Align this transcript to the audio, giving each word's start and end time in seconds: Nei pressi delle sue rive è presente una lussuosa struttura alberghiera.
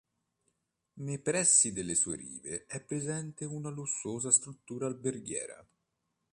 Nei 0.93 1.19
pressi 1.19 1.73
delle 1.73 1.93
sue 1.93 2.15
rive 2.15 2.65
è 2.65 2.81
presente 2.81 3.45
una 3.45 3.69
lussuosa 3.69 4.31
struttura 4.31 4.87
alberghiera. 4.87 5.63